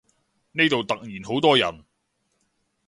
[0.53, 1.85] 呢度突然好多人